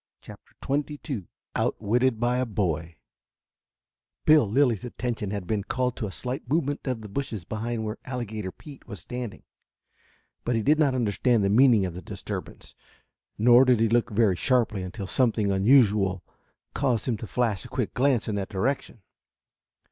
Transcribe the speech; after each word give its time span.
CHAPTER 0.19 0.55
XXII 0.67 1.27
OUTWITTED 1.55 2.19
BY 2.19 2.37
A 2.39 2.45
BOY 2.47 2.95
Bill 4.25 4.49
Lilly's 4.49 4.83
attention 4.83 5.29
had 5.29 5.45
been 5.45 5.63
called 5.63 5.95
to 5.97 6.07
a 6.07 6.11
slight 6.11 6.49
movement 6.49 6.87
of 6.87 7.01
the 7.01 7.07
bushes 7.07 7.45
behind 7.45 7.85
where 7.85 7.99
Alligator 8.05 8.51
Pete 8.51 8.87
was 8.87 8.99
standing, 8.99 9.43
but 10.43 10.55
he 10.55 10.63
did 10.63 10.79
not 10.79 10.95
understand 10.95 11.43
the 11.45 11.49
meaning 11.51 11.85
of 11.85 11.93
the 11.93 12.01
disturbance, 12.01 12.73
nor 13.37 13.63
did 13.63 13.79
he 13.79 13.89
look 13.89 14.09
very 14.09 14.35
sharply 14.35 14.81
until 14.81 15.05
something 15.05 15.51
unusual 15.51 16.23
caused 16.73 17.05
him 17.07 17.15
to 17.17 17.27
flash 17.27 17.63
a 17.63 17.67
quick 17.69 17.93
glance 17.93 18.27
in 18.27 18.33
that 18.33 18.49
direction. 18.49 19.03